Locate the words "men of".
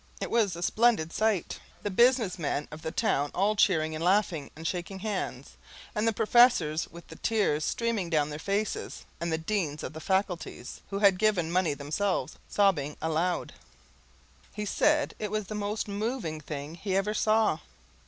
2.39-2.81